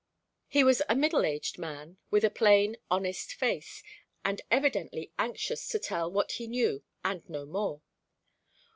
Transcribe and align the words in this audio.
He 0.47 0.63
was 0.63 0.81
a 0.89 0.95
middle 0.95 1.25
aged 1.27 1.59
man 1.59 1.99
with 2.09 2.25
a 2.25 2.31
plain, 2.31 2.75
honest 2.89 3.35
face, 3.35 3.83
and 4.25 4.41
evidently 4.49 5.11
anxious 5.19 5.67
to 5.67 5.77
tell 5.77 6.11
what 6.11 6.31
he 6.31 6.47
knew 6.47 6.83
and 7.05 7.21
no 7.29 7.45
more. 7.45 7.83